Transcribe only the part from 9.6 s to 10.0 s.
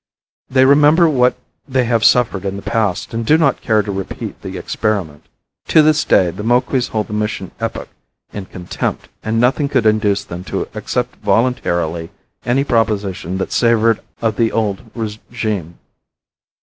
could